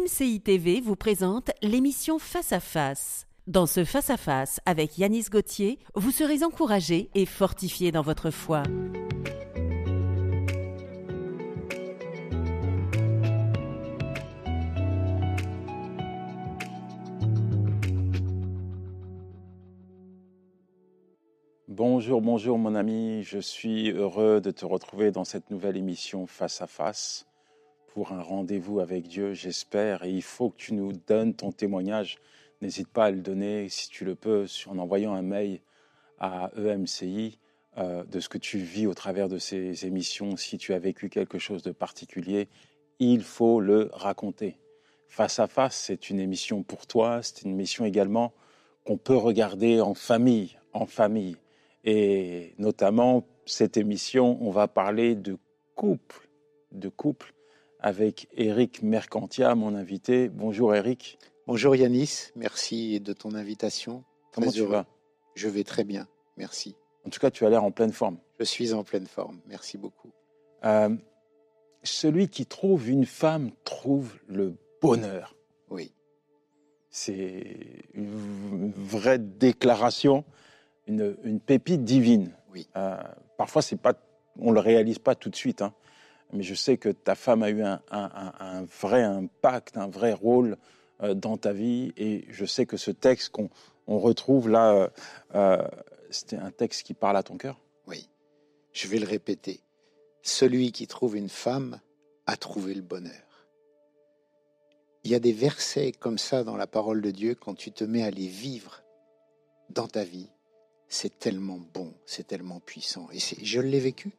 [0.00, 3.26] EMCI TV vous présente l'émission Face à Face.
[3.46, 8.30] Dans ce Face à Face avec Yanis Gauthier, vous serez encouragé et fortifié dans votre
[8.30, 8.62] foi.
[21.68, 26.62] Bonjour, bonjour mon ami, je suis heureux de te retrouver dans cette nouvelle émission Face
[26.62, 27.29] à Face
[27.94, 32.18] pour un rendez-vous avec Dieu, j'espère, et il faut que tu nous donnes ton témoignage.
[32.60, 35.60] N'hésite pas à le donner, si tu le peux, en envoyant un mail
[36.18, 37.38] à EMCI
[37.78, 40.36] euh, de ce que tu vis au travers de ces émissions.
[40.36, 42.48] Si tu as vécu quelque chose de particulier,
[43.00, 44.56] il faut le raconter.
[45.08, 48.32] Face à face, c'est une émission pour toi, c'est une émission également
[48.84, 51.36] qu'on peut regarder en famille, en famille.
[51.84, 55.38] Et notamment, cette émission, on va parler de
[55.74, 56.28] couple,
[56.70, 57.34] de couple
[57.80, 60.28] avec Eric Mercantia, mon invité.
[60.28, 61.18] Bonjour Eric.
[61.46, 64.04] Bonjour Yanis, merci de ton invitation.
[64.32, 64.86] Comment tu vas?
[65.34, 66.06] Je vais très bien,
[66.36, 66.76] merci.
[67.06, 68.18] En tout cas, tu as l'air en pleine forme.
[68.38, 70.12] Je suis en pleine forme, merci beaucoup.
[70.64, 70.94] Euh,
[71.82, 75.34] celui qui trouve une femme trouve le bonheur.
[75.70, 75.92] Oui.
[76.90, 80.24] C'est une vraie déclaration,
[80.86, 82.32] une, pépite divine.
[82.52, 82.68] Oui.
[82.76, 82.96] Euh,
[83.38, 83.94] parfois, c'est pas,
[84.38, 85.62] on le réalise pas tout de suite.
[85.62, 85.72] Hein
[86.32, 90.56] mais je sais que ta femme a eu un, vrai impact, un vrai rôle
[91.02, 93.50] euh, dans ta vie, et je sais que ce texte qu'on
[93.86, 94.88] retrouve là, euh,
[95.34, 95.68] euh,
[96.10, 97.58] c'était un texte qui parle à ton cœur.
[97.86, 98.08] Oui,
[98.72, 99.60] je vais le répéter.
[100.22, 101.80] Celui qui trouve une femme
[102.26, 103.46] a trouvé le bonheur.
[105.02, 107.84] Il y a des versets comme ça dans la parole de Dieu, quand tu te
[107.84, 108.82] mets à les vivre
[109.70, 110.28] dans ta vie,
[110.88, 113.08] c'est tellement bon, c'est tellement puissant.
[113.12, 114.10] Et je l'ai vécu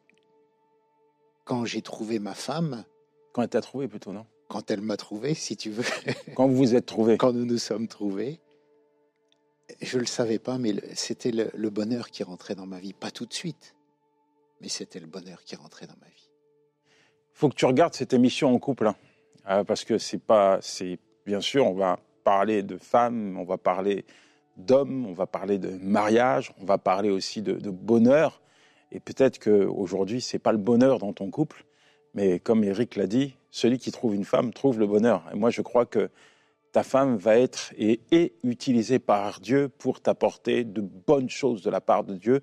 [1.44, 2.84] quand j'ai trouvé ma femme.
[3.32, 4.26] Quand elle t'a trouvé plutôt, non?
[4.48, 5.84] Quand elle m'a trouvé, si tu veux.
[6.36, 7.16] Quand vous vous êtes trouvé.
[7.16, 8.40] Quand nous nous sommes trouvés.
[9.80, 12.92] Je ne le savais pas, mais c'était le, bonheur qui rentrait dans ma vie.
[12.92, 13.74] Pas tout de suite,
[14.60, 16.28] mais c'était le bonheur qui rentrait dans ma vie.
[17.34, 18.96] Il faut que tu regardes cette émission en couple, hein.
[19.48, 23.56] euh, parce que c'est pas, c'est bien sûr, on va parler de femmes, on va
[23.56, 24.04] parler
[24.58, 28.41] d'hommes, on va parler de mariage, on va parler aussi de, de bonheur,
[28.92, 31.64] et peut-être qu'aujourd'hui, ce n'est pas le bonheur dans ton couple,
[32.14, 35.24] mais comme Eric l'a dit, celui qui trouve une femme trouve le bonheur.
[35.32, 36.10] Et moi, je crois que
[36.72, 41.70] ta femme va être et est utilisée par Dieu pour t'apporter de bonnes choses de
[41.70, 42.42] la part de Dieu.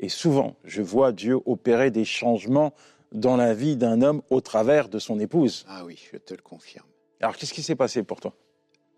[0.00, 2.74] Et souvent, je vois Dieu opérer des changements
[3.12, 5.64] dans la vie d'un homme au travers de son épouse.
[5.68, 6.86] Ah oui, je te le confirme.
[7.20, 8.34] Alors, qu'est-ce qui s'est passé pour toi?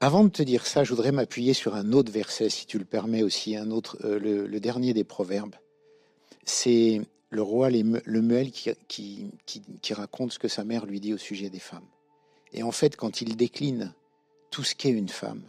[0.01, 2.85] Avant de te dire ça, je voudrais m'appuyer sur un autre verset, si tu le
[2.87, 5.57] permets aussi, un autre, euh, le dernier des Proverbes
[6.45, 9.31] c'est le roi Lemuel qui, qui,
[9.83, 11.87] qui, raconte ce que sa mère lui dit au sujet des femmes.
[12.53, 13.93] Et en fait, quand il décline
[14.51, 15.43] tout ce qu'est une femme,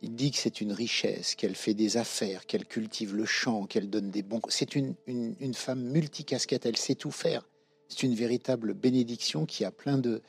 [0.00, 3.88] il dit que c'est une richesse, qu'elle fait des affaires, qu'elle cultive le champ, qu'elle
[3.88, 4.40] donne des bons...
[4.48, 7.46] C'est une, une, femme multicasquette, elle sait tout faire.
[7.88, 10.22] C'est une véritable bénédiction qui a plein de,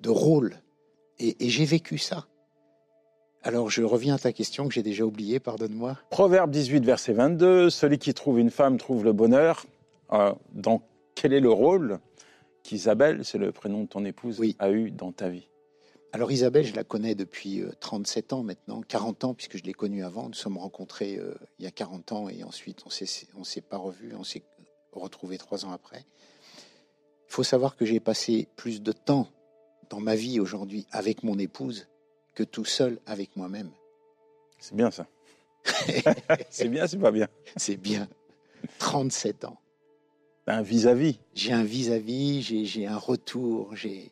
[0.00, 0.60] de rôles.
[1.18, 2.26] Et j'ai vécu ça.
[3.42, 5.96] Alors je reviens à ta question que j'ai déjà oubliée, pardonne-moi.
[6.10, 9.64] Proverbe 18, verset 22, celui qui trouve une femme trouve le bonheur.
[10.12, 10.82] Euh, donc
[11.14, 12.00] quel est le rôle
[12.62, 15.48] qu'Isabelle, c'est le prénom de ton épouse, a eu dans ta vie?
[16.12, 19.72] Alors Isabelle, je la connais depuis 37 euh, ans maintenant, 40 ans puisque je l'ai
[19.72, 20.28] connue avant.
[20.28, 23.78] Nous sommes rencontrés euh, il y a 40 ans et ensuite on ne s'est pas
[23.78, 24.42] revus, on s'est
[24.92, 26.04] retrouvés trois ans après.
[27.28, 29.28] Il faut savoir que j'ai passé plus de temps
[29.88, 31.86] dans ma vie aujourd'hui avec mon épouse
[32.34, 33.70] que tout seul avec moi-même.
[34.58, 35.06] C'est bien ça.
[36.50, 37.28] c'est bien, c'est pas bien.
[37.56, 38.08] C'est bien.
[38.78, 39.58] 37 ans.
[40.46, 41.18] Un vis-à-vis.
[41.34, 44.10] J'ai un vis-à-vis, j'ai un retour, j'ai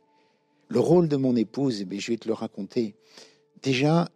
[0.68, 1.80] le rôle de mon épouse.
[1.90, 2.94] Eh je vais te le raconter.
[3.62, 4.08] Déjà,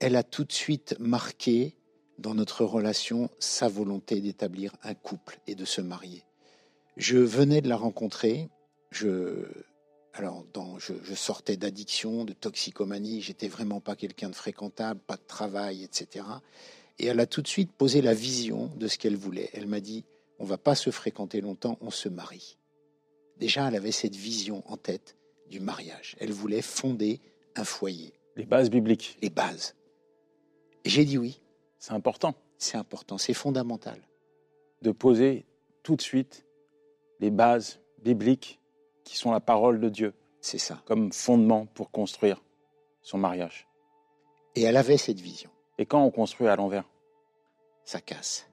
[0.00, 1.74] elle a tout de suite marqué
[2.18, 6.24] dans notre relation sa volonté d'établir un couple et de se marier.
[6.96, 8.50] Je venais de la rencontrer,
[8.90, 9.46] je,
[10.14, 10.44] alors,
[10.78, 16.26] je, sortais d'addiction, de toxicomanie, j'étais vraiment pas quelqu'un de fréquentable, pas de travail, etc.
[16.98, 19.48] Et elle a tout de suite posé la vision de ce qu'elle voulait.
[19.54, 20.04] Elle m'a dit,
[20.38, 22.58] on va pas se fréquenter longtemps, on se marie.
[23.38, 25.16] Déjà, elle avait cette vision en tête
[25.48, 26.16] du mariage.
[26.20, 27.20] Elle voulait fonder
[27.56, 28.12] un foyer.
[28.36, 29.16] Les bases bibliques.
[29.22, 29.74] Les bases.
[30.84, 31.40] Et j'ai dit oui.
[31.78, 32.34] C'est important.
[32.58, 33.98] C'est important, c'est fondamental.
[34.82, 35.46] De poser
[35.82, 36.44] tout de suite
[37.18, 38.60] les bases bibliques
[39.04, 40.14] qui sont la parole de Dieu.
[40.40, 40.82] C'est ça.
[40.86, 42.42] Comme fondement pour construire
[43.02, 43.68] son mariage.
[44.54, 45.50] Et elle avait cette vision.
[45.78, 46.88] Et quand on construit à l'envers?
[47.84, 48.48] Ça casse.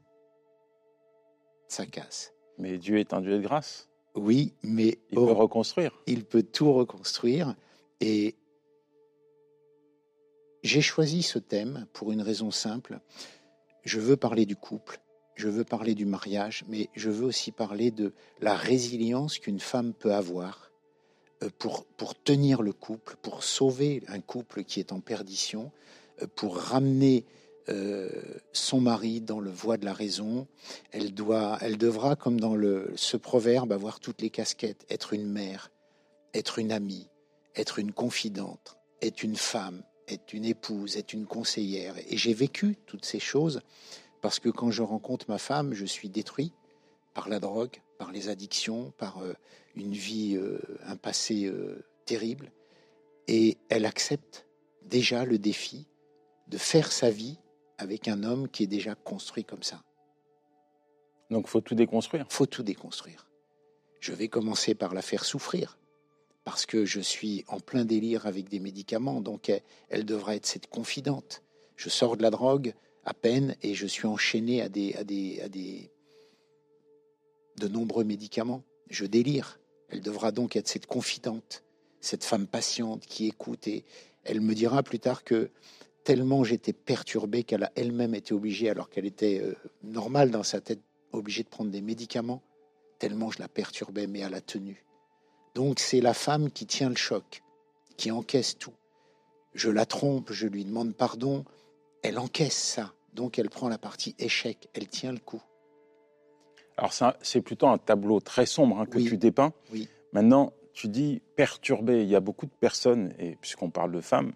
[1.67, 2.33] Ça casse.
[2.57, 3.89] Mais Dieu est un Dieu de grâce.
[4.15, 5.91] Oui, mais il peut reconstruire.
[6.07, 7.55] Il peut tout reconstruire.
[8.01, 8.35] Et
[10.63, 12.99] j'ai choisi ce thème pour une raison simple.
[13.83, 14.99] Je veux parler du couple,
[15.39, 19.93] je veux parler du mariage, mais je veux aussi parler de la résilience qu'une femme
[19.93, 20.69] peut avoir
[21.43, 25.71] euh, pour, pour tenir le couple, pour sauver un couple qui est en perdition,
[26.21, 27.25] euh, pour ramener
[27.69, 28.09] euh,
[28.51, 30.45] son mari dans le voie de la raison.
[30.91, 35.31] Elle, doit, elle devra, comme dans le, ce proverbe, avoir toutes les casquettes, être une
[35.31, 35.71] mère,
[36.33, 37.07] être une amie,
[37.55, 41.95] être une confidente, être une femme, être une épouse, être une conseillère.
[42.09, 43.61] Et j'ai vécu toutes ces choses
[44.21, 46.53] parce que quand je rencontre ma femme, je suis détruit
[47.13, 49.33] par la drogue, par les addictions, par euh,
[49.75, 52.51] une vie, euh, un passé euh, terrible.
[53.27, 54.45] Et elle accepte
[54.83, 55.87] déjà le défi
[56.47, 57.37] de faire sa vie
[57.77, 59.83] avec un homme qui est déjà construit comme ça.
[61.29, 62.25] Donc faut tout déconstruire.
[62.29, 63.29] Faut tout déconstruire.
[63.99, 65.77] Je vais commencer par la faire souffrir
[66.43, 70.47] parce que je suis en plein délire avec des médicaments, donc elle, elle devra être
[70.47, 71.43] cette confidente.
[71.75, 72.73] Je sors de la drogue,
[73.09, 75.91] à peine et je suis enchaîné à des, à des, à des,
[77.57, 78.63] de nombreux médicaments.
[78.89, 79.59] Je délire.
[79.89, 81.63] Elle devra donc être cette confidente,
[82.01, 83.83] cette femme patiente qui écoute et
[84.23, 85.49] elle me dira plus tard que
[86.03, 90.61] tellement j'étais perturbé qu'elle a elle-même été obligée, alors qu'elle était euh, normale dans sa
[90.61, 92.43] tête, obligée de prendre des médicaments,
[92.99, 94.85] tellement je la perturbais, mais elle a tenu.
[95.55, 97.41] Donc c'est la femme qui tient le choc,
[97.97, 98.73] qui encaisse tout.
[99.55, 101.43] Je la trompe, je lui demande pardon,
[102.03, 102.93] elle encaisse ça.
[103.13, 105.41] Donc elle prend la partie échec, elle tient le coup.
[106.77, 109.51] Alors c'est plutôt un tableau très sombre hein, que tu dépeins.
[109.73, 109.89] Oui.
[110.13, 112.03] Maintenant, tu dis perturbé.
[112.03, 114.33] Il y a beaucoup de personnes, et puisqu'on parle de femmes,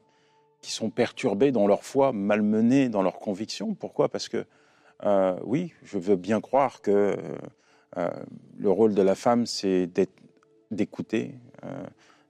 [0.62, 3.76] qui sont perturbées dans leur foi, malmenées dans leurs convictions.
[3.76, 4.10] Pourquoi?
[4.10, 4.46] Parce que
[5.06, 7.18] euh, oui, je veux bien croire que
[7.98, 8.10] euh,
[8.58, 9.90] le rôle de la femme, c'est
[10.72, 11.86] d'écouter, euh,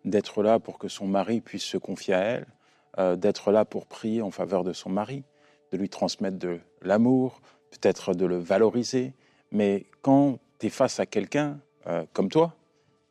[0.05, 4.21] d'être là pour que son mari puisse se confier à elle, d'être là pour prier
[4.21, 5.23] en faveur de son mari
[5.73, 7.41] de lui transmettre de l'amour,
[7.71, 9.13] peut-être de le valoriser.
[9.51, 12.55] Mais quand tu es face à quelqu'un euh, comme toi,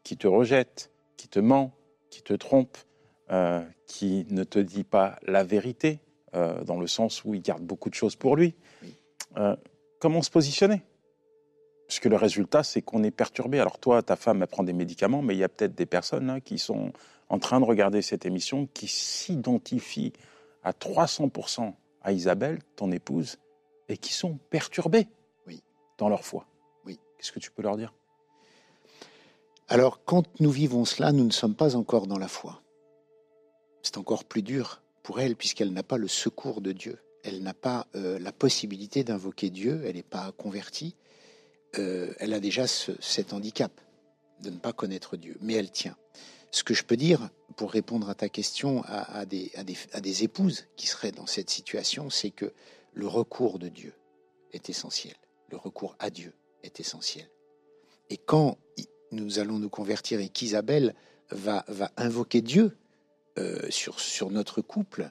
[0.05, 1.73] qui te rejette, qui te ment,
[2.09, 2.79] qui te trompe,
[3.33, 5.99] euh, qui ne te dit pas la vérité,
[6.35, 8.55] euh, dans le sens où il garde beaucoup de choses pour lui,
[9.99, 10.83] comment se positionner?
[11.89, 13.59] Puisque le résultat, c'est qu'on est perturbé.
[13.59, 16.31] Alors toi, ta femme, elle prend des médicaments, mais il y a peut-être des personnes
[16.31, 16.93] hein, qui sont
[17.29, 20.13] en train de regarder cette émission, qui s'identifient
[20.63, 23.39] à 300% à Isabelle, ton épouse,
[23.89, 25.09] et qui sont perturbés
[25.47, 25.63] oui.
[25.99, 26.47] dans leur foi.
[26.85, 26.99] Oui.
[27.17, 27.93] Qu'est-ce que tu peux leur dire?
[29.69, 32.63] Alors, quand nous vivons cela, nous ne sommes pas encore dans la foi.
[33.83, 36.99] C'est encore plus dur pour elle, puisqu'elle n'a pas le secours de Dieu.
[37.25, 40.97] Elle n'a pas euh, la possibilité d'invoquer Dieu, elle n'est pas convertie.
[41.79, 43.73] Euh, elle a déjà cet handicap
[44.41, 45.97] de ne pas connaître Dieu, mais elle tient.
[46.53, 50.87] Ce que je peux dire, pour répondre à ta question, à, des, des, épouses qui
[50.87, 52.53] seraient dans cette situation, c'est que
[52.93, 53.95] le recours de Dieu
[54.53, 55.15] est essentiel.
[55.51, 57.29] Le recours à Dieu est essentiel.
[58.11, 58.59] Et quand
[59.13, 60.95] nous allons nous convertir et qu'Isabelle
[61.31, 62.77] va, va invoquer Dieu
[63.39, 65.11] euh, sur, sur notre couple,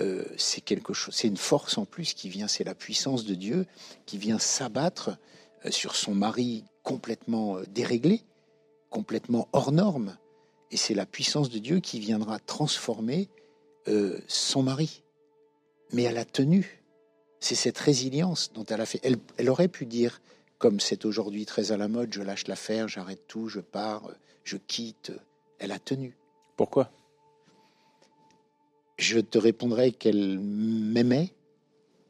[0.00, 3.34] euh, c'est quelque chose, c'est une force en plus qui vient, c'est la puissance de
[3.34, 3.66] Dieu
[4.04, 5.16] qui vient s'abattre
[5.64, 8.24] euh, sur son mari complètement déréglé,
[8.90, 10.16] complètement hors norme,
[10.72, 13.28] et c'est la puissance de Dieu qui viendra transformer
[13.88, 15.02] euh, son mari.
[15.92, 16.82] Mais elle a tenu.
[17.40, 19.00] C'est cette résilience dont elle a fait.
[19.36, 20.22] Elle, aurait pu dire,
[20.58, 24.10] comme c'est aujourd'hui très à la mode, je lâche l'affaire, j'arrête tout, je pars,
[24.44, 25.12] je quitte.
[25.58, 26.16] Elle a tenu.
[26.56, 26.90] Pourquoi?
[28.96, 31.34] Je te répondrai qu'elle m'aimait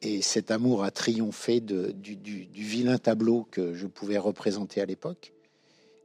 [0.02, 5.32] et cet amour a triomphé du, du, vilain tableau que je pouvais représenter à l'époque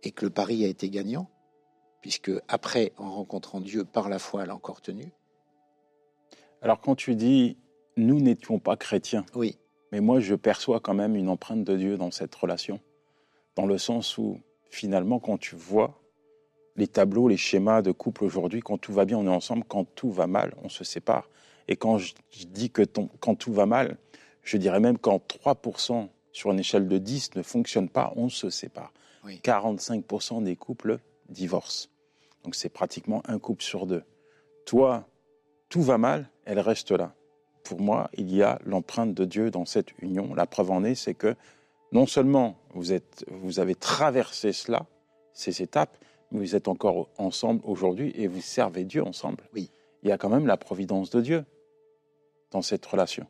[0.03, 1.29] et que le pari a été gagnant
[2.08, 5.12] puisque après, en rencontrant Dieu par la foi, elle a encore tenu.
[6.62, 7.58] Alors quand tu dis
[7.98, 9.58] nous n'étions pas chrétiens, oui.
[9.92, 12.80] mais moi je perçois quand même une empreinte de Dieu dans cette relation,
[13.58, 16.00] dans le sens où finalement quand tu vois
[16.78, 19.84] les tableaux, les schémas de couple aujourd'hui, quand tout va bien, on est ensemble, quand
[19.84, 21.30] tout va mal, on se sépare.
[21.68, 22.14] Et quand je
[22.48, 22.84] dis que
[23.20, 23.98] quand tout va mal,
[24.44, 28.50] je dirais même quand 3% sur une échelle de 10 ne fonctionne pas, on se
[28.50, 28.94] sépare.
[29.26, 31.90] 45% des couples divorce.
[32.48, 34.04] Donc c'est pratiquement un couple sur deux.
[34.66, 35.06] Toi,
[35.68, 37.13] tout va mal, elle reste là.
[37.66, 40.34] Pour moi, il y a l'empreinte de Dieu dans cette union.
[40.34, 41.36] La preuve en est, c'est que
[41.92, 44.86] non seulement vous, êtes, vous avez traversé cela,
[45.34, 45.98] ces étapes,
[46.32, 49.44] mais vous êtes encore ensemble aujourd'hui et vous servez Dieu ensemble.
[49.54, 49.70] Oui.
[50.04, 51.44] Il y a quand même la providence de Dieu
[52.51, 53.27] dans cette relation.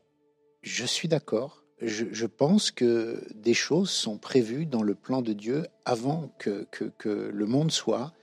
[0.62, 5.66] Je suis d'accord, je, pense que des choses sont prévues dans le plan de Dieu
[5.86, 8.14] avant que, que, le monde soit.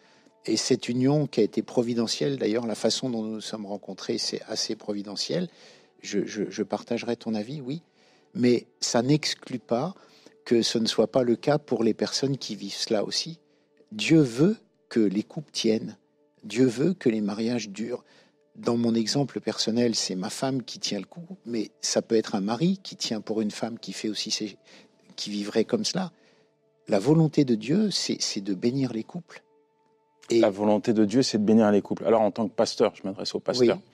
[0.46, 4.18] Et cette union qui a été providentielle, d'ailleurs, la façon dont nous nous sommes rencontrés,
[4.18, 5.48] c'est assez providentiel.
[6.02, 7.82] Je, je, partagerai ton avis, oui.
[8.34, 9.94] Mais ça n'exclut pas
[10.44, 13.38] que ce ne soit pas le cas pour les personnes qui vivent cela aussi.
[13.92, 14.56] Dieu veut
[14.90, 15.96] que les couples tiennent.
[16.42, 18.04] Dieu veut que les mariages durent
[18.56, 22.34] dans mon exemple personnel, c'est ma femme qui tient le coup, mais ça peut être
[22.34, 24.56] un mari qui tient pour une femme qui fait aussi
[25.16, 26.12] qui vivrait comme cela.
[26.86, 29.42] La volonté de Dieu, c'est de bénir les couples.
[30.30, 30.40] Et...
[30.40, 32.04] La volonté de Dieu, c'est de bénir les couples.
[32.06, 33.78] Alors, en tant que pasteur, je m'adresse au pasteur.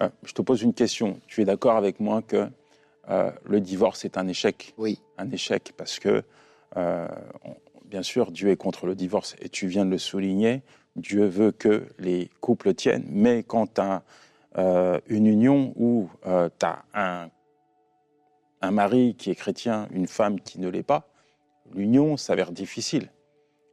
[0.00, 1.20] Euh, je te pose une question.
[1.26, 2.46] Tu es d'accord avec moi que
[3.10, 4.72] euh, le divorce est un échec?
[4.78, 5.00] Oui.
[5.18, 6.22] Un échec parce que,
[6.76, 7.08] euh,
[7.84, 10.62] bien sûr, Dieu est contre le divorce et tu viens de le souligner.
[10.94, 14.02] Dieu veut que les couples tiennent, mais quand tu as
[15.08, 16.30] une union où tu
[16.66, 17.28] as un,
[18.62, 21.08] un mari qui est chrétien, une femme qui ne l'est pas,
[21.74, 23.10] l'union s'avère difficile.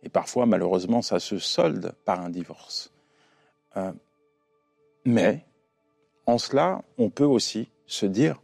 [0.08, 2.94] Et parfois, malheureusement, ça se solde par un divorce.
[3.76, 3.92] Euh,
[5.04, 5.46] mais,
[6.26, 8.42] en cela, on peut aussi se dire,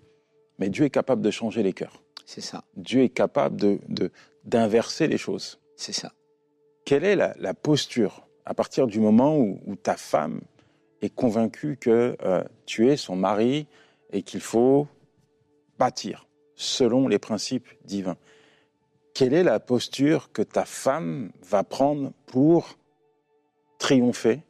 [0.60, 2.03] mais Dieu est capable de changer les cœurs.
[2.25, 2.65] C'est ça.
[2.75, 3.79] Dieu est capable de,
[4.43, 5.62] d'inverser les choses.
[5.77, 6.12] C'est ça.
[6.84, 10.41] Quelle est la posture à partir du moment où, ta femme
[11.01, 13.67] est convaincue que euh, tu es son mari
[14.12, 14.86] et qu'il faut
[15.79, 18.17] bâtir selon les principes divins?
[19.13, 22.77] Quelle est la posture que ta femme va prendre pour
[23.77, 24.41] triompher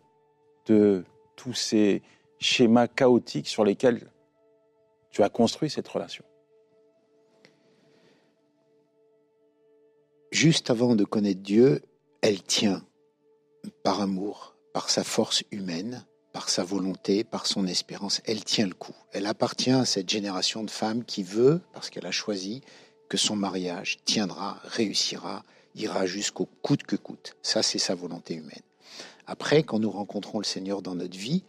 [0.67, 1.03] de
[1.35, 2.01] tous ces
[2.39, 4.09] schémas chaotiques sur lesquels
[5.11, 6.23] tu as construit cette relation?
[10.31, 11.81] Juste avant de connaître Dieu,
[12.21, 12.85] elle tient
[13.83, 18.73] par amour, par sa force humaine, par sa volonté, par son espérance, elle tient le
[18.73, 18.95] coup.
[19.11, 22.61] Elle appartient à cette génération de femmes qui veut, parce qu'elle a choisi,
[23.13, 25.43] que son mariage tiendra, réussira,
[25.75, 27.35] ira jusqu'au coûte que coûte.
[27.43, 28.63] Ça, c'est sa volonté humaine.
[29.27, 31.43] Après, quand nous rencontrons le Seigneur dans notre vie,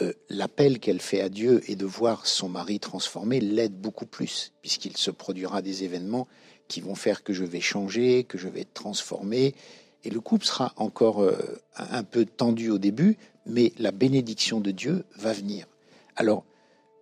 [0.00, 4.52] euh, l'appel qu'elle fait à Dieu et de voir son mari transformé l'aide beaucoup plus,
[4.62, 6.28] puisqu'il se produira des événements
[6.68, 9.56] qui vont faire que je vais changer, que je vais être transformé,
[10.04, 14.70] et le couple sera encore euh, un peu tendu au début, mais la bénédiction de
[14.70, 15.66] Dieu va venir.
[16.14, 16.44] Alors,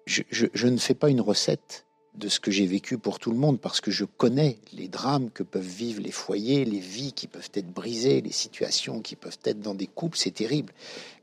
[0.07, 0.23] je,
[0.69, 1.86] ne fais pas une recette
[2.17, 5.31] de ce que j'ai vécu pour tout le monde, parce que je connais les drames
[5.31, 9.39] que peuvent vivre les foyers, les vies qui peuvent être brisées, les situations qui peuvent
[9.45, 10.73] être dans des couples, c'est terrible.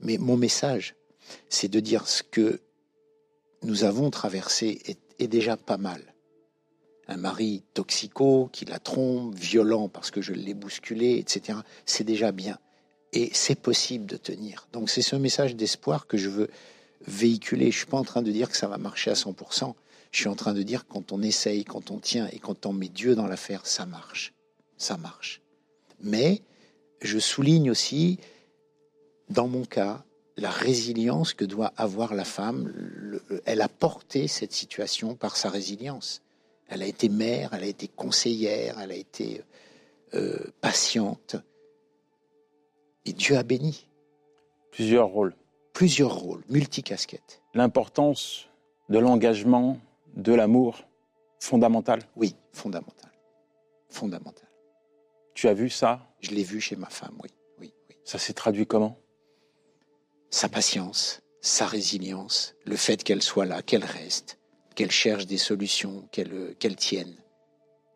[0.01, 0.95] Mais mon message,
[1.49, 2.61] c'est de dire ce que
[3.63, 4.81] nous avons traversé
[5.19, 6.13] est déjà pas mal
[7.07, 11.59] un mari toxico qui la trompe, violent parce que je l'ai bousculé, etc.
[11.85, 12.57] C'est déjà bien.
[13.11, 14.67] Et c'est possible de tenir.
[14.73, 16.49] Donc c'est ce message d'espoir que je veux
[17.05, 17.71] véhiculer.
[17.71, 19.73] Je suis pas en train de dire que ça va marcher à 100%.
[20.13, 22.71] Je suis en train de dire quand on essaye, quand on tient et quand on
[22.71, 24.33] met Dieu dans l'affaire, ça marche.
[24.77, 25.41] Ça marche.
[26.01, 26.43] Mais
[27.01, 28.19] je souligne aussi,
[29.29, 30.05] dans mon cas,
[30.37, 32.71] la résilience que doit avoir la femme.
[33.45, 36.21] Elle a porté cette situation par sa résilience.
[36.67, 39.41] Elle a été mère, elle a été conseillère, elle a été
[40.13, 41.37] euh, patiente.
[43.05, 43.87] Et Dieu a béni.
[44.71, 45.35] Plusieurs rôles.
[45.73, 47.41] Plusieurs rôles, multicasquettes.
[47.55, 48.47] L'importance
[48.89, 49.79] de l'engagement,
[50.13, 50.87] de l'amour,
[51.39, 52.01] fondamental.
[52.15, 53.11] Oui, fondamental.
[53.89, 54.47] Fondamental.
[55.33, 56.07] Tu as vu ça?
[56.19, 57.29] Je l'ai vu chez ma femme, oui.
[57.59, 57.95] oui, oui.
[58.03, 58.97] Ça s'est traduit comment?
[60.29, 64.39] Sa patience, sa résilience, le fait qu'elle soit là, qu'elle reste,
[64.75, 67.15] qu'elle cherche des solutions, qu'elle qu'elle tienne.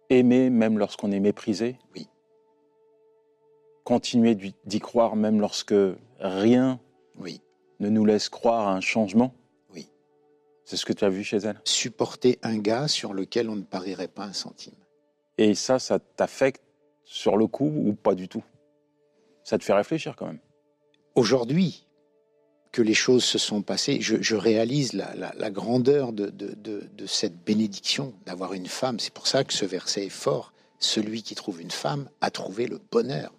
[0.09, 1.77] Aimer même lorsqu'on est méprisé?
[1.95, 2.07] Oui.
[3.83, 5.75] Continuer d'y croire même lorsque
[6.19, 6.79] rien
[7.17, 7.41] oui.
[7.79, 9.33] ne nous laisse croire à un changement?
[10.67, 11.61] C'est ce que tu as vu chez elle?
[11.63, 14.75] Supporter un gars sur lequel on ne parierait pas un centime.
[15.37, 16.61] Et ça, ça t'affecte
[17.05, 18.43] sur le coup ou pas du tout?
[19.45, 20.41] Ça te fait réfléchir quand même?
[21.15, 21.87] Aujourd'hui,
[22.73, 24.01] que les choses se sont passées.
[24.01, 28.99] Je, réalise la, grandeur de, de, cette bénédiction d'avoir une femme.
[28.99, 30.51] C'est pour ça que ce verset est fort.
[30.79, 33.33] Celui qui trouve une femme a trouvé le bonheur.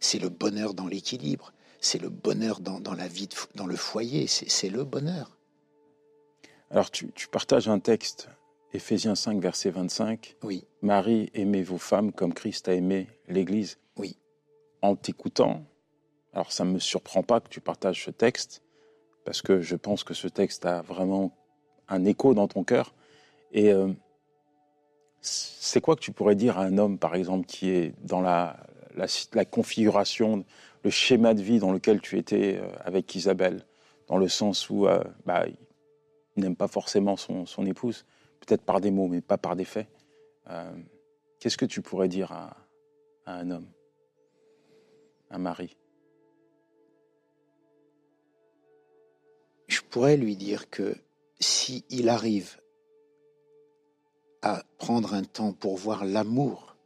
[0.00, 1.52] C'est le bonheur dans l'équilibre.
[1.82, 4.26] C'est le bonheur dans, dans, la vie, dans le foyer.
[4.26, 5.35] C'est le bonheur.
[6.70, 8.28] Alors tu, tu partages un texte,
[8.72, 10.36] Éphésiens 5, verset 25.
[10.42, 10.64] Oui.
[10.82, 13.78] Marie, aimez vos femmes comme Christ a aimé l'Église?
[13.96, 14.18] Oui.
[14.82, 15.64] En t'écoutant,
[16.32, 18.62] alors ça ne me surprend pas que tu partages ce texte,
[19.24, 21.36] parce que je pense que ce texte a vraiment
[21.88, 22.94] un écho dans ton cœur.
[23.52, 23.92] Et euh,
[25.20, 28.56] c'est quoi que tu pourrais dire à un homme, par exemple, qui est dans la,
[28.94, 30.44] la, configuration,
[30.82, 33.64] le schéma de vie dans lequel tu étais euh, avec Isabelle,
[34.08, 35.46] dans le sens où euh, bah,
[36.36, 38.04] n'aime pas forcément son, épouse,
[38.40, 39.88] peut-être par des mots, mais pas par des faits.
[40.48, 40.72] Euh,
[41.38, 42.56] qu'est-ce que tu pourrais dire à,
[43.26, 43.68] un homme,
[45.30, 45.76] un mari?
[49.68, 50.96] Je pourrais lui dire que
[51.40, 52.60] si arrive
[54.42, 56.76] à prendre un temps pour voir l'amour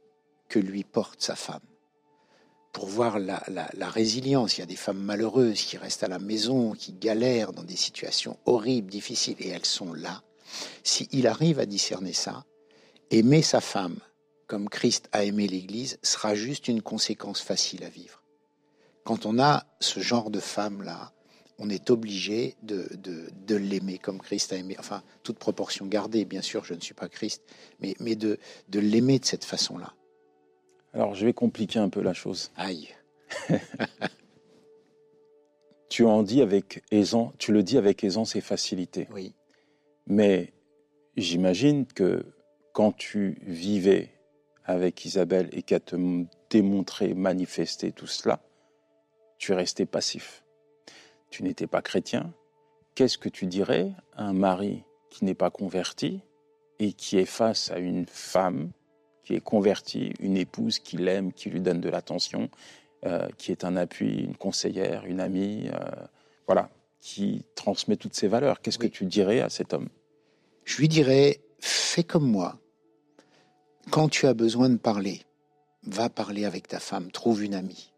[0.47, 1.61] que lui porte sa femme,
[2.71, 4.57] pour voir la, la, résilience.
[4.57, 7.75] Il y a des femmes malheureuses qui restent à la maison, qui galèrent dans des
[7.75, 10.23] situations horribles, difficiles, et elles sont là.
[10.83, 12.45] S'il arrive à discerner ça,
[13.09, 13.97] aimer sa femme
[14.47, 18.21] comme Christ a aimé l'Église sera juste une conséquence facile à vivre.
[19.05, 21.13] Quand on a ce genre de femme-là,
[21.57, 22.85] on est obligé de,
[23.55, 24.75] l'aimer comme Christ a aimé.
[24.79, 27.43] Enfin, toute proportion gardée, bien sûr, je ne suis pas Christ,
[27.79, 28.37] mais, de
[28.73, 29.93] l'aimer de cette façon-là.
[30.93, 32.51] Alors, je vais compliquer un peu la chose.
[32.57, 32.89] Aïe.
[35.89, 39.07] tu en dis avec aisance, tu le dis avec aisance et facilité.
[39.13, 39.33] Oui.
[40.07, 40.53] Mais
[41.15, 42.25] j'imagine que
[42.73, 44.09] quand tu vivais
[44.65, 45.95] avec Isabelle et qu'elle te
[46.49, 48.41] démontrait, manifesté tout cela,
[49.37, 50.43] tu restais passif.
[51.29, 52.33] Tu n'étais pas chrétien.
[52.95, 56.21] Qu'est-ce que tu dirais à un mari qui n'est pas converti
[56.79, 58.71] et qui est face à une femme
[59.23, 62.49] qui est convertie, une épouse qui l'aime, qui lui donne de l'attention,
[63.05, 65.79] euh, qui est un appui, une conseillère, une amie, euh,
[66.47, 68.61] voilà, qui transmet toutes ces valeurs.
[68.61, 68.89] Qu'est-ce Oui.
[68.89, 69.89] que tu dirais à cet homme?
[70.65, 72.59] Je lui dirais, fais comme moi.
[73.89, 75.21] Quand tu as besoin de parler,
[75.83, 77.91] va parler avec ta femme, trouve une amie.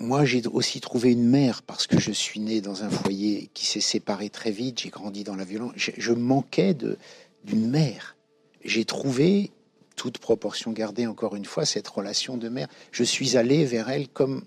[0.00, 3.66] Moi, j'ai aussi trouvé une mère parce que je suis né dans un foyer qui
[3.66, 4.80] s'est séparé très vite.
[4.80, 5.72] J'ai grandi dans la violence.
[5.76, 6.98] Je, je manquais de
[7.44, 8.16] d'une mère.
[8.64, 9.50] J'ai trouvé,
[9.96, 12.68] toute proportion gardée encore une fois, cette relation de mère.
[12.92, 14.44] Je suis allé vers elle comme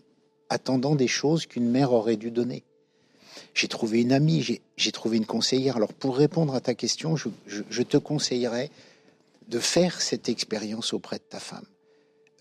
[0.49, 2.63] attendant des choses qu'une mère aurait dû donner.
[3.53, 5.77] J'ai trouvé une amie, j'ai- trouvé une conseillère.
[5.77, 8.69] Alors pour répondre à ta question, je, te conseillerais
[9.47, 11.65] de faire cette expérience auprès de ta femme.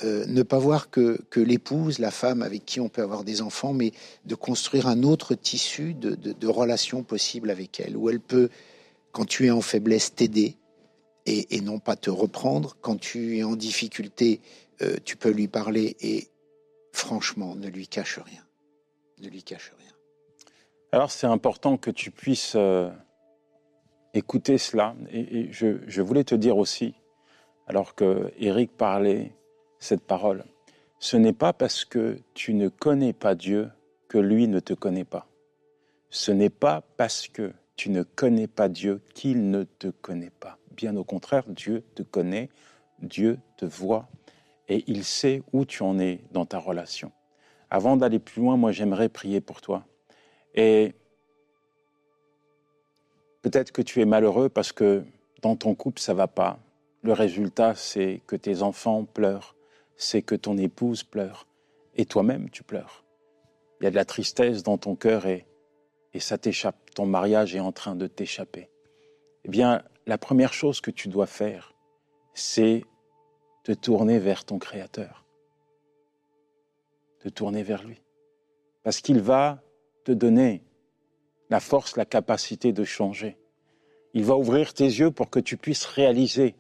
[0.02, 3.72] Euh, ne pas voir que, l'épouse, la femme avec qui on peut avoir des enfants,
[3.72, 3.92] mais
[4.24, 8.48] de construire un autre tissu de, de relations possibles avec elle, où elle peut,
[9.12, 10.56] quand tu es en faiblesse, t'aider
[11.26, 12.76] et, non pas te reprendre.
[12.80, 14.40] Quand tu es en difficulté,
[14.82, 16.28] euh, tu peux lui parler et
[16.92, 18.44] franchement, ne lui cache rien.
[19.20, 19.92] Ne lui cache rien.
[20.92, 22.90] Alors c'est important que tu puisses euh,
[24.14, 24.94] écouter cela.
[25.12, 26.94] Et, et je, je voulais te dire aussi,
[27.66, 29.32] alors que Eric parlait
[29.78, 30.44] cette parole,
[30.98, 33.70] ce n'est pas parce que tu ne connais pas Dieu
[34.08, 35.26] que lui ne te connaît pas.
[36.10, 40.58] Ce n'est pas parce que tu ne connais pas Dieu qu'il ne te connaît pas.
[40.72, 42.50] Bien au contraire, Dieu te connaît,
[42.98, 44.06] Dieu te voit
[44.68, 47.10] et il sait où tu en es dans ta relation.
[47.70, 49.86] Avant d'aller plus loin, moi j'aimerais prier pour toi.
[50.54, 50.92] Et
[53.40, 55.02] peut-être que tu es malheureux parce que
[55.40, 56.58] dans ton couple, ça va pas.
[57.00, 59.56] Le résultat, c'est que tes enfants pleurent,
[59.96, 61.46] c'est que ton épouse pleure,
[61.94, 63.06] et toi-même, tu pleures.
[63.80, 65.46] Il y a de la tristesse dans ton cœur et,
[66.12, 66.89] et ça t'échappe.
[66.94, 68.68] Ton mariage est en train de t'échapper.
[69.44, 71.74] Eh bien, la première chose que tu dois faire,
[72.34, 72.84] c'est
[73.62, 75.24] te tourner vers ton Créateur.
[77.20, 78.02] Te tourner vers lui.
[78.82, 79.62] Parce qu'il va
[80.04, 80.62] te donner
[81.50, 83.36] la force, la capacité de changer.
[84.14, 86.54] Il va ouvrir tes yeux pour que tu puisses réaliser.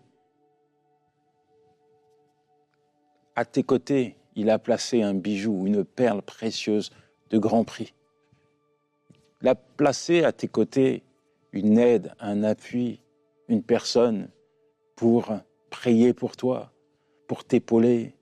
[3.34, 6.90] À tes côtés, il a placé un bijou, une perle précieuse
[7.30, 7.94] de grand prix.
[9.42, 11.02] Il a placé à tes côtés
[11.52, 13.02] une aide, un appui,
[13.48, 14.30] une personne
[14.96, 15.32] pour
[15.70, 16.72] prier pour toi,
[17.26, 18.14] pour t'épauler,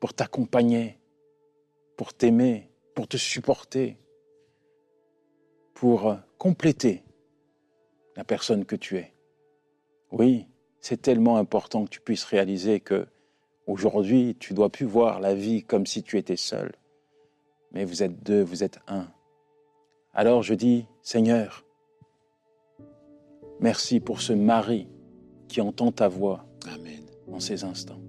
[0.00, 0.98] pour t'accompagner,
[1.96, 3.96] pour t'aimer, pour te supporter,
[5.74, 7.04] pour compléter
[8.16, 9.12] la personne que tu es.
[10.10, 10.46] Oui,
[10.80, 13.06] c'est tellement important que tu puisses réaliser que
[13.66, 16.74] aujourd'hui, tu dois plus voir la vie comme si tu étais seul,
[17.72, 19.08] mais vous êtes deux, vous êtes un.
[20.18, 21.64] Alors je dis, Seigneur,
[23.60, 24.88] merci pour ce mari
[25.46, 27.04] qui entend ta voix Amen.
[27.30, 28.00] en ces instants.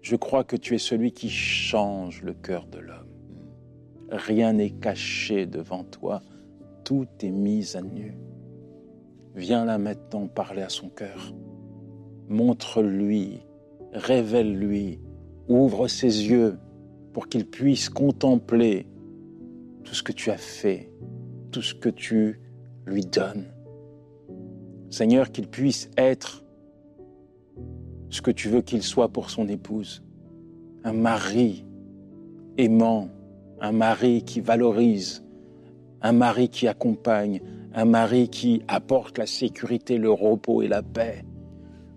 [0.00, 3.12] Je crois que tu es celui qui change le cœur de l'homme.
[4.10, 6.22] Rien n'est caché devant toi,
[6.84, 8.16] tout est mis à nu.
[9.34, 11.34] Viens là maintenant parler à son cœur.
[12.28, 13.42] Montre-lui,
[13.92, 15.00] révèle-lui,
[15.48, 16.58] ouvre ses yeux
[17.12, 18.86] pour qu'il puisse contempler
[19.88, 20.90] tout ce que tu as fait,
[21.50, 22.42] tout ce que tu
[22.84, 23.46] lui donnes.
[24.90, 26.44] Seigneur, qu'il puisse être
[28.10, 30.02] ce que tu veux qu'il soit pour son épouse.
[30.84, 31.64] Un mari
[32.58, 33.08] aimant,
[33.62, 35.24] un mari qui valorise,
[36.02, 37.40] un mari qui accompagne,
[37.72, 41.24] un mari qui apporte la sécurité, le repos et la paix.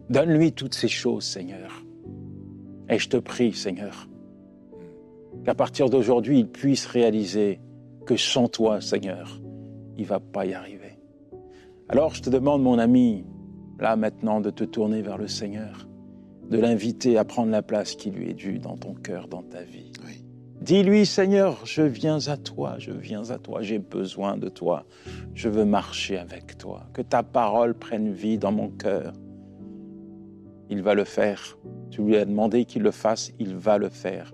[0.09, 1.83] Donne-lui toutes ces choses, Seigneur.
[2.87, 4.07] Et je te prie, Seigneur,
[5.43, 7.59] qu'à partir d'aujourd'hui, il puisse réaliser
[8.05, 9.39] que sans toi, Seigneur,
[9.97, 10.99] il va pas y arriver.
[11.89, 13.25] Alors je te demande, mon ami,
[13.79, 15.87] là maintenant, de te tourner vers le Seigneur,
[16.49, 19.61] de l'inviter à prendre la place qui lui est due dans ton cœur, dans ta
[19.63, 19.91] vie.
[20.05, 20.23] Oui.
[20.61, 24.85] Dis-lui, Seigneur, je viens à toi, je viens à toi, j'ai besoin de toi,
[25.33, 29.13] je veux marcher avec toi, que ta parole prenne vie dans mon cœur.
[30.69, 31.57] Il va le faire.
[31.89, 34.31] Tu lui as demandé qu'il le fasse, il va le faire.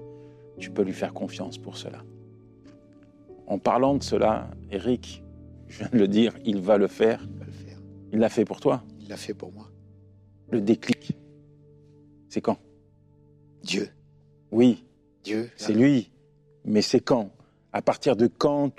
[0.60, 2.00] Tu peux lui faire confiance pour cela.
[3.48, 5.24] En parlant de cela, Eric,
[5.68, 7.26] je viens de le dire, il va le faire.
[7.32, 7.80] Il va le faire.
[8.12, 8.84] Il l'a fait pour toi.
[9.00, 9.72] Il l'a fait pour moi.
[10.52, 11.18] Le déclic,
[12.30, 12.58] c'est quand?
[13.64, 13.90] Dieu.
[14.52, 14.86] Oui,
[15.24, 15.50] Dieu.
[15.56, 16.12] c'est lui.
[16.66, 17.32] Mais c'est quand?
[17.72, 18.72] À partir de quand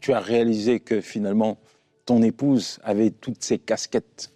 [0.00, 1.58] tu as réalisé que finalement
[2.04, 4.32] ton épouse avait toutes ces casquettes?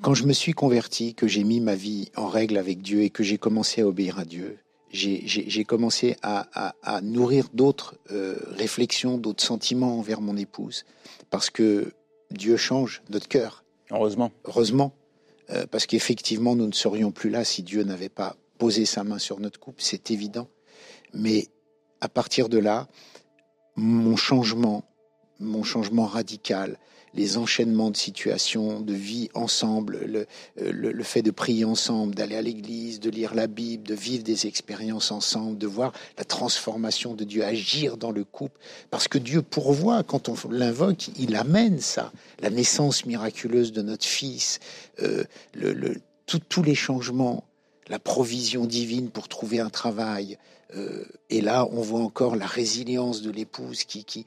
[0.00, 3.10] Quand je me suis converti, que j'ai mis ma vie en règle avec Dieu et
[3.10, 8.36] que j'ai commencé à obéir à Dieu, j'ai- commencé à, à- à nourrir d'autres euh,
[8.56, 10.84] réflexions, d'autres sentiments envers mon épouse.
[11.30, 11.92] Parce que
[12.30, 14.30] Dieu change notre cœur, Heureusement.
[14.44, 14.92] heureusement.
[15.50, 19.18] Euh, parce qu'effectivement, nous ne serions plus là si Dieu n'avait pas posé sa main
[19.18, 20.48] sur notre couple, c'est évident.
[21.14, 21.48] Mais
[22.00, 22.86] à partir de là,
[23.76, 24.84] mon changement,
[25.40, 26.78] mon changement radical,
[27.14, 30.26] les enchaînements de situations, de vie ensemble, le,
[30.60, 34.24] euh, le, fait de prier ensemble, d'aller à l'église, de lire la Bible, de vivre
[34.24, 38.60] des expériences ensemble, de voir la transformation de Dieu agir dans le couple.
[38.90, 42.12] Parce que Dieu pourvoit, quand on l'invoque, il amène ça.
[42.40, 44.60] La naissance miraculeuse de notre Fils,
[45.02, 47.44] euh, le, tous les changements,
[47.88, 50.38] la provision divine pour trouver un travail.
[50.76, 54.26] euh, et là, on voit encore la résilience de l'épouse qui, qui,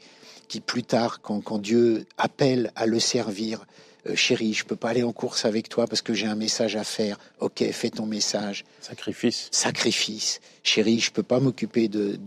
[0.52, 3.66] qui plus tard, quand, quand Dieu appelle à le servir,
[4.08, 6.76] euh, chérie, je peux pas aller en course avec toi parce que j'ai un message
[6.76, 7.18] à faire.
[7.40, 8.66] Ok, fais ton message.
[8.82, 9.48] Sacrifice.
[9.52, 10.42] Sacrifice.
[10.62, 12.18] Chérie, je peux pas m'occuper de,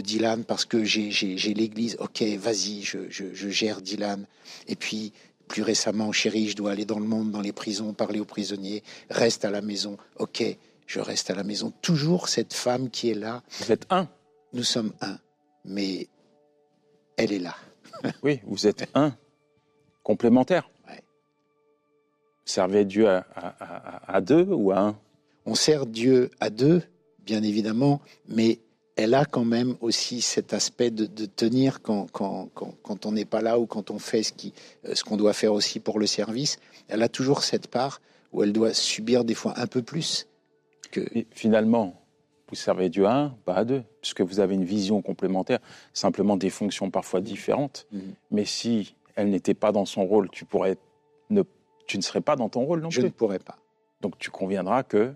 [0.00, 1.10] Dylan parce que j'ai,
[1.54, 1.98] l'église.
[2.00, 4.24] Ok, vas-y, je, je, je gère Dylan.
[4.66, 5.12] Et puis,
[5.46, 8.82] plus récemment, chérie, je dois aller dans le monde, dans les prisons, parler aux prisonniers.
[9.10, 9.98] Reste à la maison.
[10.18, 10.42] Ok,
[10.86, 11.70] je reste à la maison.
[11.82, 13.42] Toujours cette femme qui est là.
[13.60, 14.08] Vous êtes un.
[14.54, 15.18] Nous sommes un.
[15.66, 16.08] Mais
[17.18, 17.54] elle est là.
[18.22, 19.14] Oui, vous êtes un.
[20.02, 20.68] Complémentaire.
[20.88, 21.00] Ouais.
[22.44, 24.98] Servez Dieu à, à- à- à deux ou à un?
[25.46, 26.82] On sert Dieu à deux,
[27.24, 28.58] bien évidemment, mais
[28.96, 33.12] elle a quand même aussi cet aspect de, de tenir quand, quand, quand, quand on
[33.12, 36.58] n'est pas là ou quand on fait ce qu'on doit faire aussi pour le service.
[36.88, 38.00] Elle a toujours cette part
[38.32, 40.26] où elle doit subir des fois un peu plus
[40.92, 41.00] que.
[41.18, 42.00] Et finalement,
[42.54, 45.58] vous servez Dieu à un, pas à deux, puisque vous avez une vision complémentaire,
[45.92, 47.86] simplement des fonctions parfois différentes.
[47.92, 48.14] Mhm.
[48.30, 50.76] Mais si elle n'était pas dans son rôle, tu pourrais
[51.30, 51.42] ne,
[51.86, 53.12] tu ne serais pas dans ton rôle non Je ne plus.
[53.12, 53.56] pourrais pas.
[54.00, 55.12] Donc tu conviendras que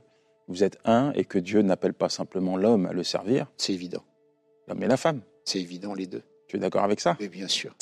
[0.48, 4.03] vous êtes un et que Dieu n'appelle pas simplement l'homme à le servir, C'est évident.
[4.66, 5.20] l'homme et la femme.
[5.44, 6.22] C'est évident, les deux.
[6.48, 7.16] Tu es d'accord avec ça?
[7.20, 7.74] Mais bien sûr.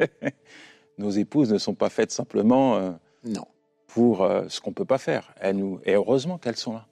[0.98, 2.90] Nos épouses ne sont pas faites simplement euh,
[3.24, 3.46] Non.
[3.88, 5.34] pour euh, ce qu'on peut pas faire.
[5.40, 5.80] Elles nous...
[5.84, 6.86] Et heureusement qu'elles sont là.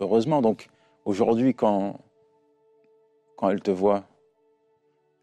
[0.00, 0.42] Heureusement.
[0.42, 0.68] Donc
[1.08, 1.98] aujourd'hui, quand,
[3.36, 4.06] quand elles te voient,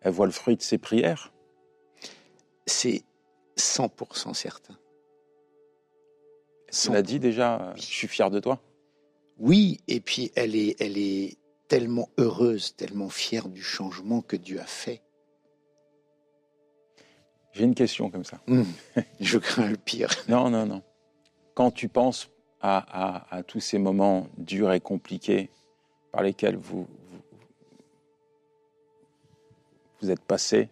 [0.01, 1.31] elles voient le fruit de ses prières.
[2.65, 3.03] C'est
[3.57, 4.77] 100% certain.
[6.71, 8.59] Tu l'as dit déjà, euh, je suis fier de toi.
[9.37, 14.59] Oui, et puis elle est, elle est tellement heureuse, tellement fière du changement que Dieu
[14.59, 15.01] a fait.
[17.53, 18.41] J'ai une question comme ça.
[18.47, 18.65] Hum,
[19.19, 20.09] Je crains le pire.
[20.27, 20.81] Non, non, non.
[21.53, 25.49] Quand tu penses à, à- à tous ces moments durs et compliqués
[26.15, 26.87] par lesquels vous,
[29.99, 30.69] vous, êtes passé,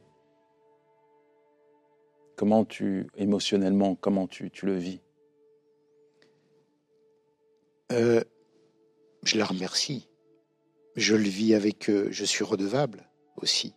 [2.37, 5.01] comment tu, émotionnellement, comment tu, tu le vis?
[7.91, 8.23] Euh,
[9.23, 10.07] je la remercie.
[10.95, 12.07] Je le vis avec eux.
[12.09, 13.73] Je suis redevable aussi.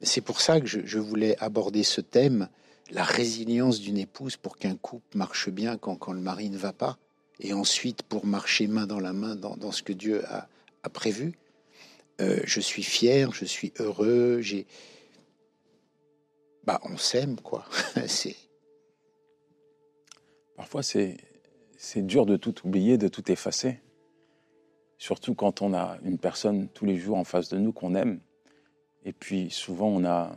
[0.00, 2.48] C'est pour ça que je, je voulais aborder ce thème,
[2.92, 6.72] la résilience d'une épouse pour qu'un couple marche bien quand, quand le mari ne va
[6.72, 6.96] pas,
[7.40, 10.48] et ensuite pour marcher main dans la main dans, dans ce que Dieu a,
[10.82, 11.38] a prévu.
[12.20, 14.66] Euh, je suis fier, je suis heureux, j'ai...
[16.64, 17.64] Bah, on s'aime, quoi.
[18.06, 18.36] C'est...
[20.56, 21.16] Parfois, c'est,
[21.76, 23.80] c'est dur de tout oublier, de tout effacer.
[24.98, 28.20] Surtout quand on a une personne tous les jours en face de nous qu'on aime.
[29.04, 30.32] Et puis souvent, on a,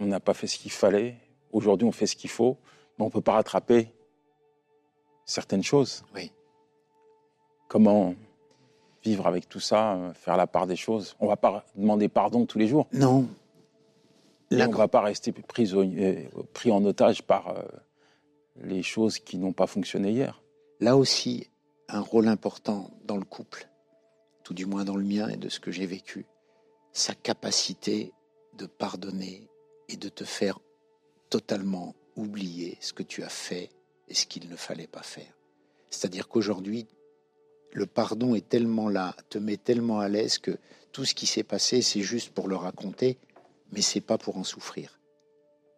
[0.00, 1.16] on n'a pas fait ce qu'il fallait.
[1.52, 2.58] Aujourd'hui, on fait ce qu'il faut,
[2.98, 3.92] mais on ne peut pas rattraper
[5.24, 6.04] certaines choses.
[6.12, 6.32] Oui.
[7.68, 8.16] Comment
[9.08, 12.08] vivre avec tout ça, euh, faire la part des choses On ne va pas demander
[12.08, 12.86] pardon tous les jours.
[12.92, 13.26] Non.
[14.50, 17.62] La on ne va pas rester prisonnier- euh, pris en otage par euh,
[18.62, 20.42] les choses qui n'ont pas fonctionné hier.
[20.80, 21.48] Là aussi,
[21.88, 23.68] un rôle important dans le couple,
[24.44, 26.26] tout du moins dans le mien et de ce que j'ai vécu,
[26.92, 28.12] sa capacité
[28.56, 29.48] de pardonner
[29.88, 30.58] et de te faire
[31.30, 33.70] totalement oublier ce que tu as fait
[34.08, 35.32] et ce qu'il ne fallait pas faire.
[35.90, 36.86] C'est-à-dire qu'aujourd'hui,
[37.72, 40.58] le pardon est tellement là, te met tellement à l'aise que
[40.92, 43.18] tout ce qui s'est passé, c'est juste pour le raconter,
[43.72, 44.98] mais c'est pas pour en souffrir.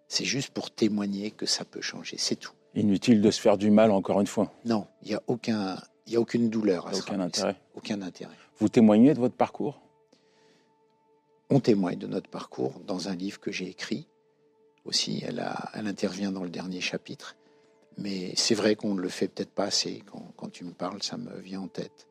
[0.09, 2.53] C'est juste pour témoigner que ça peut changer, c'est tout.
[2.75, 4.53] Inutile de se faire du mal encore une fois.
[4.65, 5.77] Non, il n'y a, aucun,
[6.07, 7.57] y a aucune douleur à aucun intérêt.
[7.75, 8.35] Aucun intérêt.
[8.59, 9.81] Vous témoignez de votre parcours?
[11.49, 14.07] On témoigne de notre parcours dans un livre que j'ai écrit.
[14.85, 17.37] Aussi, elle, elle intervient dans le dernier chapitre.
[17.99, 20.03] Mais c'est vrai qu'on ne le fait peut-être pas assez.
[20.37, 22.07] Quand, tu me parles, ça me vient en tête.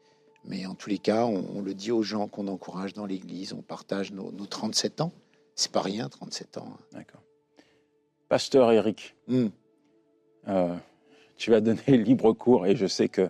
[0.46, 3.54] Mais en tous les cas, on, le dit aux gens qu'on encourage dans l'Église.
[3.54, 5.12] On partage nos, 37 ans.
[5.56, 6.74] C'est pas rien, 37 ans.
[6.74, 6.84] Hein.
[6.94, 7.22] D'accord.
[8.30, 9.48] Pasteur Eric, hmm.
[10.48, 10.76] euh,
[11.36, 13.30] tu vas donner libre cours et je sais que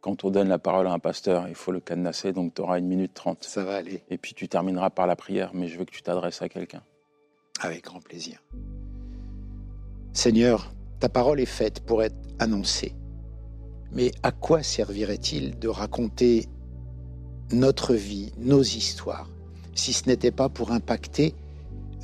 [0.00, 2.78] quand on donne la parole à un pasteur, il faut le cadenasser, donc tu auras
[2.78, 3.44] une minute trente.
[3.44, 4.04] Ça va aller.
[4.10, 6.82] Et puis tu termineras par la prière, mais je veux que tu t'adresses à quelqu'un.
[7.60, 8.40] Avec grand plaisir.
[10.12, 12.94] Seigneur, ta parole est faite pour être annoncée.
[13.92, 16.46] Mais à quoi servirait-il de raconter
[17.52, 19.28] notre vie, nos histoires,
[19.74, 21.34] si ce n'était pas pour impacter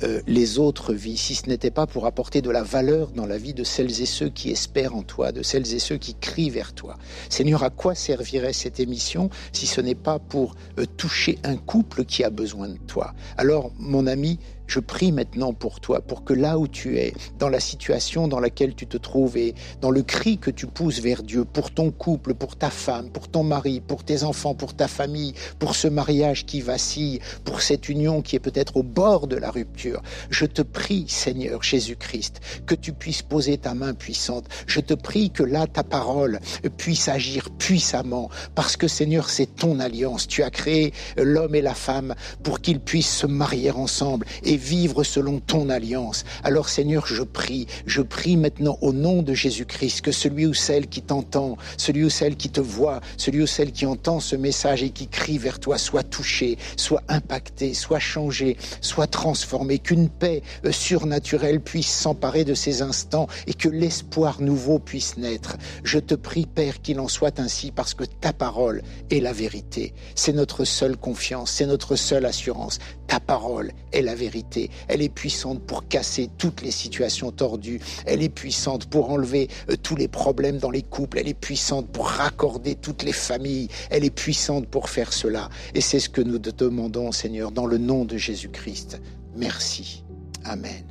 [0.03, 3.37] euh, les autres vies, si ce n'était pas pour apporter de la valeur dans la
[3.37, 6.49] vie de celles et ceux qui espèrent en toi, de celles et ceux qui crient
[6.49, 6.97] vers toi?
[7.29, 12.03] Seigneur, à quoi servirait cette émission si ce n'est pas pour euh, toucher un couple
[12.03, 13.13] qui a besoin de toi?
[13.37, 17.49] Alors, mon ami, je prie maintenant pour toi, pour que là où tu es, dans
[17.49, 21.23] la situation dans laquelle tu te trouves et dans le cri que tu pousses vers
[21.23, 24.87] Dieu, pour ton couple, pour ta femme, pour ton mari, pour tes enfants, pour ta
[24.87, 29.35] famille, pour ce mariage qui vacille, pour cette union qui est peut-être au bord de
[29.35, 34.45] la rupture, je te prie, Seigneur Jésus-Christ, que tu puisses poser ta main puissante.
[34.67, 36.39] Je te prie que là, ta parole
[36.77, 40.27] puisse agir puissamment, parce que Seigneur, c'est ton alliance.
[40.27, 45.03] Tu as créé l'homme et la femme pour qu'ils puissent se marier ensemble et vivre
[45.03, 46.25] selon ton alliance.
[46.43, 50.87] Alors Seigneur, je prie, je prie maintenant au nom de Jésus-Christ que celui ou celle
[50.87, 54.83] qui t'entend, celui ou celle qui te voit, celui ou celle qui entend ce message
[54.83, 60.41] et qui crie vers toi soit touché, soit impacté, soit changé, soit transformé, qu'une paix
[60.65, 65.57] euh, surnaturelle puisse s'emparer de ces instants et que l'espoir nouveau puisse naître.
[65.83, 69.93] Je te prie, Père, qu'il en soit ainsi parce que ta parole est la vérité.
[70.15, 72.79] C'est notre seule confiance, c'est notre seule assurance.
[73.07, 74.44] Ta parole est la vérité.
[74.87, 77.79] Elle est puissante pour casser toutes les situations tordues.
[78.05, 81.19] Elle est puissante pour enlever euh, tous les problèmes dans les couples.
[81.19, 83.67] Elle est puissante pour raccorder toutes les familles.
[83.89, 85.49] Elle est puissante pour faire cela.
[85.73, 89.01] Et c'est ce que nous te demandons, Seigneur, dans le nom de Jésus-Christ.
[89.35, 90.03] Merci.
[90.43, 90.85] Amen.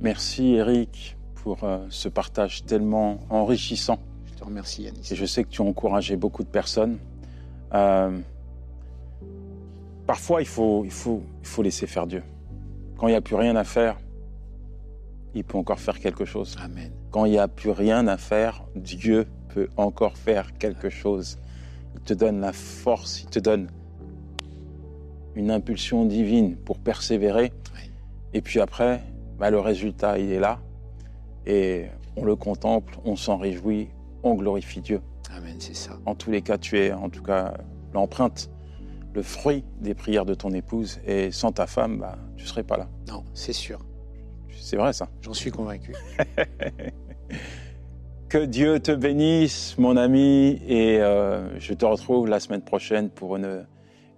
[0.00, 3.98] Merci, Eric, pour euh, ce partage tellement enrichissant.
[4.26, 5.08] Je te remercie, Yannis.
[5.10, 6.98] Et je sais que tu as encouragé beaucoup de personnes.
[7.74, 8.18] Euh,
[10.08, 12.22] parfois, il faut, il, faut, il faut laisser faire Dieu.
[12.96, 13.98] Quand il n'y a plus rien à faire,
[15.34, 16.56] il peut encore faire quelque chose.
[16.60, 16.90] Amen.
[17.10, 21.38] Quand il n'y a plus rien à faire, Dieu peut encore faire quelque chose.
[21.94, 23.68] Il te donne la force, il te donne
[25.34, 27.52] une impulsion divine pour persévérer.
[28.32, 29.02] Et puis après,
[29.38, 30.58] bah, le résultat, il est là.
[31.44, 31.84] Et
[32.16, 33.90] on le contemple, on s'en réjouit,
[34.22, 35.02] on glorifie Dieu.
[35.30, 35.98] Amen, c'est ça.
[36.06, 37.52] En tous les cas, tu es en tout cas
[37.92, 38.50] l'empreinte
[39.14, 41.00] le fruit des prières de ton épouse.
[41.06, 42.88] Et sans ta femme, bah, tu ne serais pas là.
[43.08, 43.80] Non, c'est sûr.
[44.50, 45.08] C'est vrai ça.
[45.22, 45.94] J'en suis convaincu.
[48.28, 53.36] que Dieu te bénisse, mon ami, et euh, je te retrouve la semaine prochaine pour
[53.36, 53.66] une,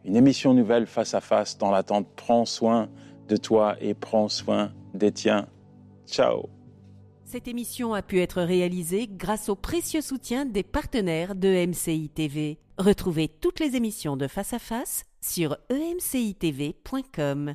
[0.04, 1.58] une émission nouvelle face à face.
[1.58, 2.88] Dans l'attente, prends soin
[3.28, 5.46] de toi et prends soin des tiens.
[6.06, 6.48] Ciao.
[7.24, 12.58] Cette émission a pu être réalisée grâce au précieux soutien des partenaires de MCI TV.
[12.80, 17.54] Retrouvez toutes les émissions de Face à Face sur emcitv.com.